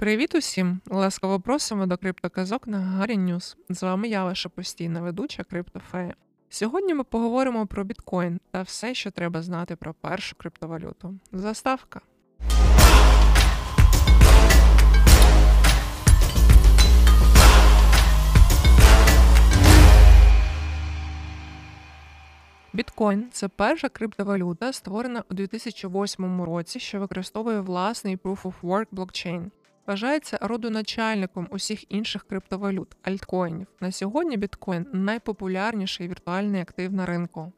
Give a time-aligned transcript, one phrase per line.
[0.00, 0.80] Привіт усім!
[0.90, 3.56] Ласкаво просимо до криптоказок на Gagarin News.
[3.68, 6.14] З вами я, ваша постійна ведуча Криптофея.
[6.48, 11.14] Сьогодні ми поговоримо про біткоін та все, що треба знати про першу криптовалюту.
[11.32, 12.00] Заставка.
[22.72, 29.50] Біткоін це перша криптовалюта, створена у 2008 році, що використовує власний Proof of Work блокчейн.
[29.90, 33.66] Вважається родоначальником усіх інших криптовалют альткоїнів.
[33.80, 37.52] На сьогодні біткоін найпопулярніший віртуальний актив на ринку.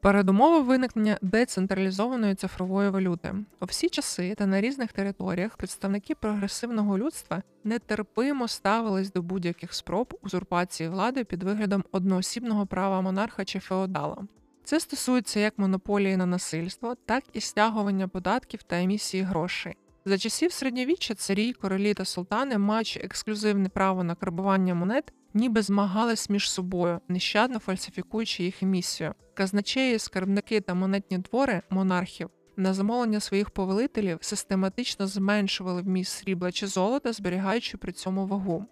[0.00, 7.42] Передумова виникнення децентралізованої цифрової валюти у всі часи та на різних територіях представники прогресивного людства
[7.64, 14.26] нетерпимо ставились до будь-яких спроб узурпації влади під виглядом одноосібного права монарха чи феодала.
[14.64, 19.76] Це стосується як монополії на насильство, так і стягування податків та емісії грошей.
[20.08, 26.30] За часів середньовіччя царі, королі та султани, маючи ексклюзивне право на карбування монет, ніби змагались
[26.30, 29.14] між собою, нещадно фальсифікуючи їх емісію.
[29.34, 36.66] Казначеї, скарбники та монетні двори монархів на замовлення своїх повелителів систематично зменшували вміст срібла чи
[36.66, 38.64] золота, зберігаючи при цьому вагу.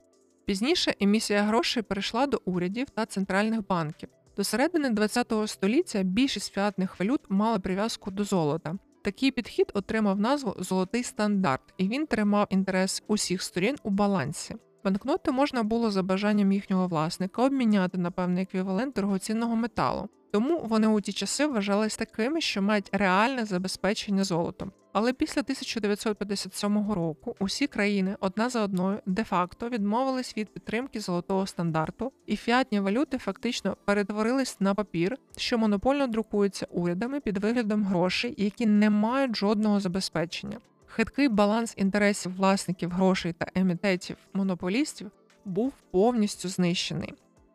[0.46, 4.08] Пізніше емісія грошей перейшла до урядів та центральних банків.
[4.36, 8.78] До середини ХХ століття більшість фіатних валют мали прив'язку до золота.
[9.04, 14.54] Такий підхід отримав назву Золотий стандарт, і він тримав інтерес усіх сторін у балансі.
[14.84, 20.86] Банкноти можна було за бажанням їхнього власника обміняти на певний еквівалент дорогоцінного металу, тому вони
[20.86, 24.72] у ті часи вважались такими, що мають реальне забезпечення золотом.
[24.92, 32.12] Але після 1957 року усі країни одна за одною де-факто відмовились від підтримки золотого стандарту,
[32.26, 38.66] і фіатні валюти фактично перетворились на папір, що монопольно друкуються урядами під виглядом грошей, які
[38.66, 40.58] не мають жодного забезпечення.
[40.96, 45.10] Хиткий баланс інтересів власників грошей та емітетів монополістів
[45.44, 47.14] був повністю знищений.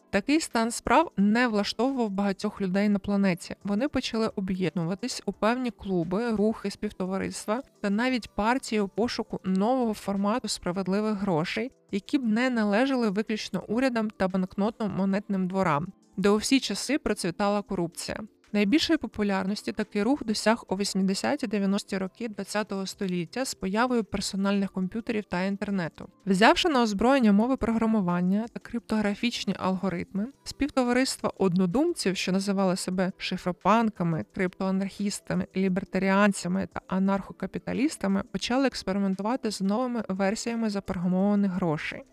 [0.09, 3.55] Такий стан справ не влаштовував багатьох людей на планеті.
[3.63, 10.47] Вони почали об'єднуватись у певні клуби, рухи, співтовариства та навіть партії у пошуку нового формату
[10.47, 15.87] справедливих грошей, які б не належали виключно урядам та банкнотно-монетним дворам,
[16.17, 18.19] де у всі часи процвітала корупція.
[18.53, 25.43] Найбільшої популярності такий рух досяг у 80-90-ті роки ХХ століття з появою персональних комп'ютерів та
[25.43, 26.09] інтернету.
[26.25, 35.47] Взявши на озброєння мови програмування та криптографічні алгоритми, співтовариства однодумців, що називали себе шифропанками, криптоанархістами,
[35.57, 42.03] лібертаріанцями та анархокапіталістами, почали експериментувати з новими версіями запрограмованих грошей.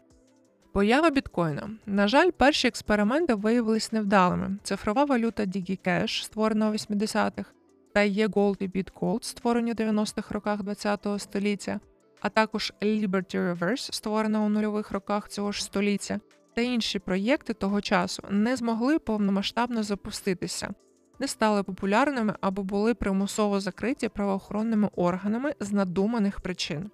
[0.76, 1.70] Поява біткоїна.
[1.87, 4.56] На жаль, перші експерименти виявились невдалими.
[4.62, 7.50] Цифрова валюта DigiCash, створена у 80-х,
[7.94, 11.81] та є Gold і BitGold, створені у 90-х роках ХХ століття,
[12.20, 16.20] а також Liberty Reverse, створена у нульових роках цього ж століття,
[16.54, 20.70] та інші проєкти того часу не змогли повномасштабно запуститися,
[21.19, 26.91] не стали популярними або були примусово закриті правоохоронними органами з надуманих причин.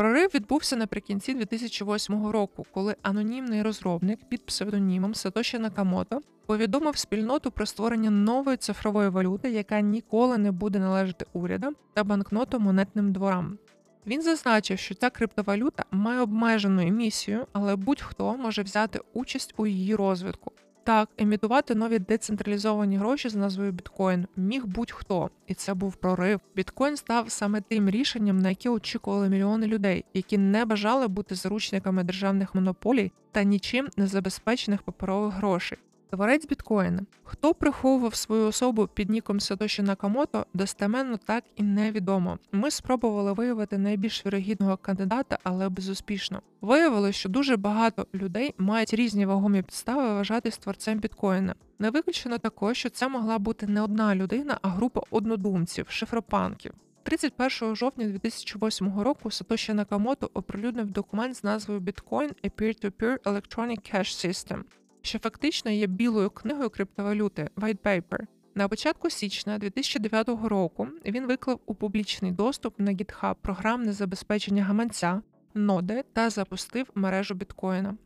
[0.00, 7.66] Прорив відбувся наприкінці 2008 року, коли анонімний розробник під псевдонімом Сатоші Накамото повідомив спільноту про
[7.66, 13.58] створення нової цифрової валюти, яка ніколи не буде належати урядам та банкнотно-монетним дворам.
[14.06, 19.94] Він зазначив, що ця криптовалюта має обмежену емісію, але будь-хто може взяти участь у її
[19.94, 20.52] розвитку.
[20.90, 26.40] Так, емітувати нові децентралізовані гроші з назвою біткоін міг будь-хто, і це був прорив.
[26.56, 32.04] Біткоін став саме тим рішенням, на яке очікували мільйони людей, які не бажали бути заручниками
[32.04, 35.78] державних монополій та нічим не забезпечених паперових грошей.
[36.10, 37.02] Творець біткоїна.
[37.24, 42.38] Хто приховував свою особу під ніком Сатоші Накамото, достеменно так і невідомо.
[42.52, 46.42] Ми спробували виявити найбільш вірогідного кандидата, але безуспішно.
[46.60, 51.54] Виявилось, що дуже багато людей мають різні вагомі підстави вважатись творцем біткоїна.
[51.78, 56.72] Не виключено також, що це могла бути не одна людина, а група однодумців, шифропанків.
[57.02, 64.28] 31 жовтня 2008 року Сатоші Накамото оприлюднив документ з назвою Bitcoin– A Peer-to-Peer Electronic Cash
[64.28, 64.62] System
[65.02, 68.26] що фактично є білою книгою криптовалюти White Paper.
[68.54, 75.22] На початку січня 2009 року він виклав у публічний доступ на GitHub програмне забезпечення гаманця,
[75.54, 77.96] ноди та запустив мережу біткоїна.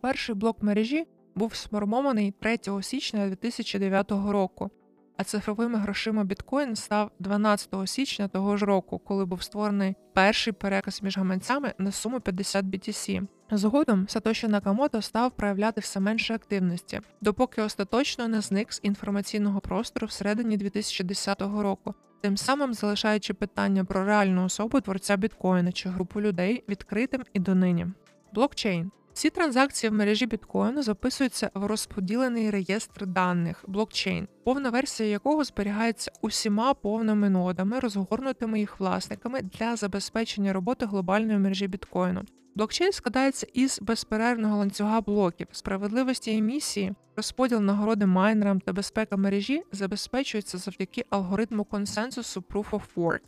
[0.00, 4.70] Перший блок мережі був сформований 3 січня 2009 року,
[5.16, 11.02] а цифровими грошима біткоін став 12 січня того ж року, коли був створений перший переказ
[11.02, 13.26] між гаманцями на суму 50 BTC.
[13.50, 20.06] Згодом Сатоші Накамото став проявляти все менше активності, допоки остаточно не зник з інформаційного простору
[20.06, 21.94] всередині 2010 року.
[22.20, 27.86] тим самим залишаючи питання про реальну особу творця біткоїна чи групу людей відкритим і донині.
[28.32, 28.90] Блокчейн.
[29.14, 36.12] Всі транзакції в мережі біткоїну записуються в розподілений реєстр даних блокчейн, повна версія якого зберігається
[36.20, 42.22] усіма повними нодами, розгорнутими їх власниками для забезпечення роботи глобальної мережі біткоїну.
[42.54, 50.58] Блокчейн складається із безперервного ланцюга блоків, справедливості емісії, розподіл нагороди майнерам та безпека мережі забезпечується
[50.58, 53.20] завдяки алгоритму консенсусу Proof of Work.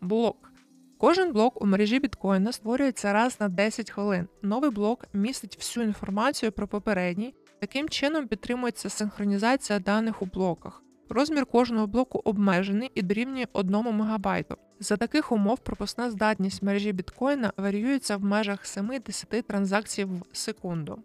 [0.00, 0.53] Блок.
[0.98, 4.28] Кожен блок у мережі біткоїна створюється раз на 10 хвилин.
[4.42, 10.82] Новий блок містить всю інформацію про попередній, таким чином підтримується синхронізація даних у блоках.
[11.08, 14.26] Розмір кожного блоку обмежений і дорівнює 1 МБ.
[14.80, 20.98] За таких умов пропускна здатність мережі біткоїна варіюється в межах 7-10 транзакцій в секунду.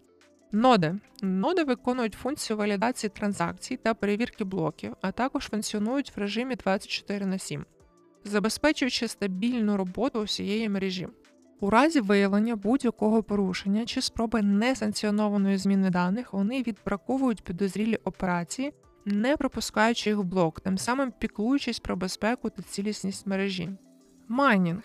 [0.52, 0.96] Ноди.
[1.22, 7.38] Ноди виконують функцію валідації транзакцій та перевірки блоків, а також функціонують в режимі 24 на
[7.38, 7.66] 7
[8.26, 11.08] забезпечуючи стабільну роботу усієї мережі.
[11.62, 18.74] У разі виявлення будь-якого порушення чи спроби несанкціонованої зміни даних, вони відбраковують підозрілі операції,
[19.06, 23.70] не пропускаючи їх в блок, тим самим піклуючись про безпеку та цілісність мережі.
[24.28, 24.84] Майнінг.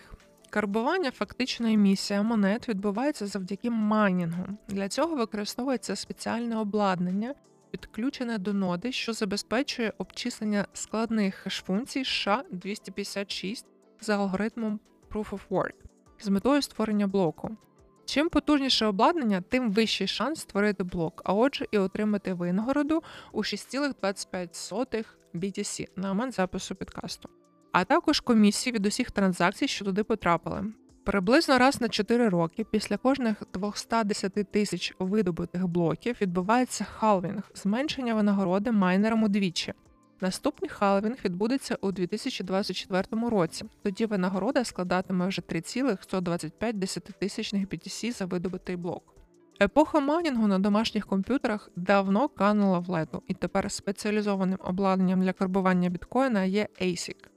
[0.49, 4.43] Карбування фактична емісія монет відбувається завдяки майнінгу.
[4.67, 7.33] Для цього використовується спеціальне обладнання,
[7.71, 13.65] підключене до ноди, що забезпечує обчислення складних хеш-функцій SHA-256
[14.01, 14.79] за алгоритмом
[15.11, 15.73] Proof of Work
[16.21, 17.57] з метою створення блоку.
[18.05, 25.05] Чим потужніше обладнання, тим вищий шанс створити блок, а отже, і отримати винагороду у 6,25
[25.33, 27.29] BTC на момент запису підкасту,
[27.71, 30.65] а також комісії від усіх транзакцій, що туди потрапили.
[31.05, 38.71] Приблизно раз на 4 роки після кожних 210 тисяч видобутих блоків відбувається халвінг, зменшення винагороди
[38.71, 39.73] майнерам удвічі.
[40.21, 43.65] Наступний халвінг відбудеться у 2024 році.
[43.83, 49.13] Тоді винагорода складатиме вже 3,125 десятитисячних BTC за видобутий блок.
[49.61, 55.89] Епоха майнінгу на домашніх комп'ютерах давно канула в лету, і тепер спеціалізованим обладнанням для карбування
[55.89, 57.34] біткоїна є ASIC.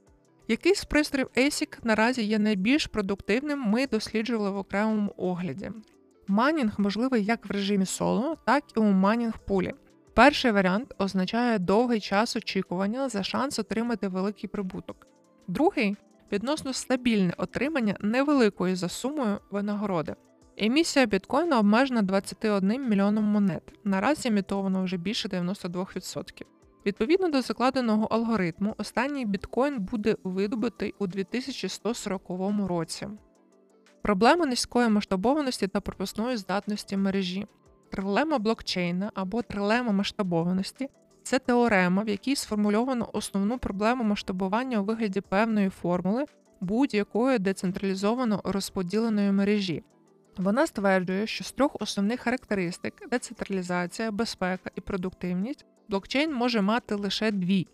[0.49, 5.71] Який з пристроїв ASIC наразі є найбільш продуктивним, ми досліджували в окремому огляді.
[6.29, 9.75] Майнінг можливий як в режимі соло, так і у майнінг пулі.
[10.15, 15.07] Перший варіант означає довгий час очікування за шанс отримати великий прибуток.
[15.49, 15.97] Другий
[16.33, 20.15] відносно стабільне отримання невеликої за сумою винагороди.
[20.57, 23.63] Емісія біткоїна обмежена 21 мільйоном монет.
[23.85, 26.45] Наразі емітовано вже більше 92%.
[26.89, 32.23] Відповідно до закладеного алгоритму, останній біткоін буде видобутий у 2140
[32.69, 33.09] році.
[34.03, 37.47] Проблема низької масштабованості та пропускної здатності мережі.
[37.91, 40.89] Трилема блокчейна або трилема масштабованості
[41.23, 46.25] це теорема, в якій сформульовано основну проблему масштабування у вигляді певної формули
[46.61, 49.85] будь-якої децентралізовано розподіленої мережі.
[50.37, 57.31] Вона стверджує, що з трьох основних характеристик децентралізація, безпека і продуктивність блокчейн може мати лише
[57.31, 57.67] дві.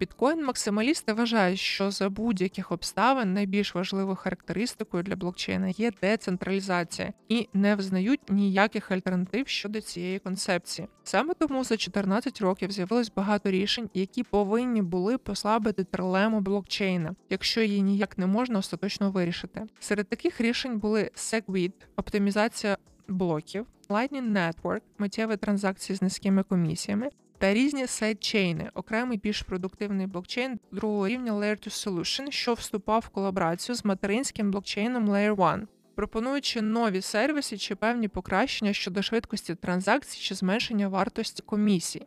[0.00, 7.74] Біткоін-максималісти вважають, що за будь-яких обставин найбільш важливою характеристикою для блокчейна є децентралізація і не
[7.74, 10.88] визнають ніяких альтернатив щодо цієї концепції.
[11.04, 17.60] Саме тому за 14 років з'явилось багато рішень, які повинні були послабити трилему блокчейна, якщо
[17.60, 19.62] її ніяк не можна остаточно вирішити.
[19.80, 22.78] Серед таких рішень були SegWit, оптимізація
[23.08, 30.58] блоків, Lightning Network, миттєві транзакції з низькими комісіями, та різні сайдчейни, окремий більш продуктивний блокчейн
[30.72, 36.62] другого рівня Layer 2 Solution, що вступав в колаборацію з материнським блокчейном Layer 1, пропонуючи
[36.62, 42.06] нові сервіси чи певні покращення щодо швидкості транзакцій чи зменшення вартості комісій.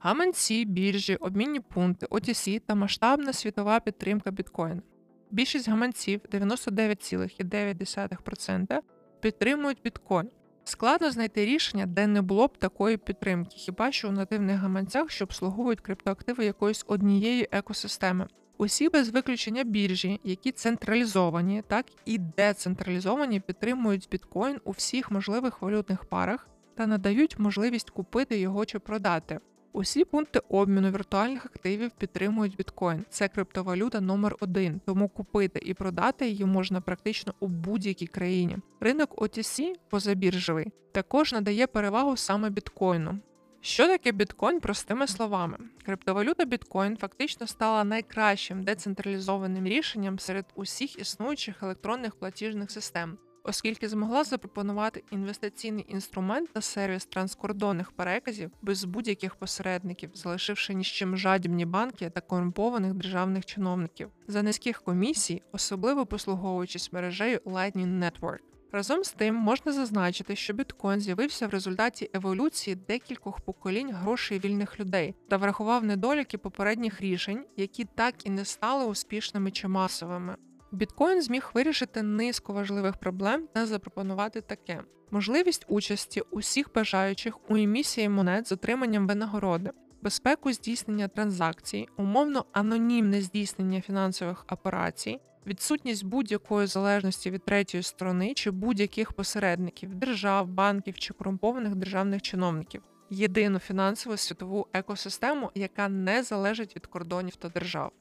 [0.00, 4.82] Гаманці, біржі, обмінні пункти, OTC та масштабна світова підтримка біткоїна.
[5.30, 8.80] Більшість гаманців 99,9%
[9.20, 10.30] підтримують біткоін.
[10.64, 15.24] Складно знайти рішення, де не було б такої підтримки, хіба що у нативних гаманцях, що
[15.24, 18.26] обслуговують криптоактиви якоїсь однієї екосистеми.
[18.58, 26.04] Усі без виключення біржі, які централізовані, так і децентралізовані, підтримують біткоін у всіх можливих валютних
[26.04, 29.40] парах та надають можливість купити його чи продати.
[29.74, 33.04] Усі пункти обміну віртуальних активів підтримують біткоін.
[33.08, 38.56] Це криптовалюта номер один, тому купити і продати її можна практично у будь-якій країні.
[38.80, 43.18] Ринок OTC, позабіржевий, також надає перевагу саме біткоїну.
[43.60, 45.58] Що таке біткоін простими словами?
[45.84, 53.18] Криптовалюта біткоін фактично стала найкращим децентралізованим рішенням серед усіх існуючих електронних платіжних систем.
[53.44, 60.86] Оскільки змогла запропонувати інвестиційний інструмент та сервіс транскордонних переказів без будь-яких посередників, залишивши ні з
[60.86, 68.38] чим жадібні банки та корумпованих державних чиновників за низьких комісій, особливо послуговуючись мережею Lightning Network.
[68.72, 74.80] Разом з тим можна зазначити, що біткоін з'явився в результаті еволюції декількох поколінь грошей вільних
[74.80, 80.36] людей та врахував недоліки попередніх рішень, які так і не стали успішними чи масовими.
[80.72, 88.08] Біткоін зміг вирішити низку важливих проблем та запропонувати таке: можливість участі усіх бажаючих у емісії
[88.08, 89.70] монет з отриманням винагороди,
[90.02, 98.50] безпеку здійснення транзакцій, умовно анонімне здійснення фінансових операцій, відсутність будь-якої залежності від третьої сторони чи
[98.50, 102.82] будь-яких посередників, держав, банків чи корумпованих державних чиновників.
[103.10, 107.92] Єдину фінансову світову екосистему, яка не залежить від кордонів та держав.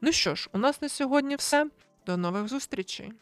[0.00, 1.66] Ну що ж, у нас на сьогодні все.
[2.08, 3.12] До нових зустрічей!